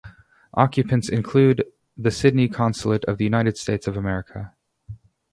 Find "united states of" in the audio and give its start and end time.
3.23-3.95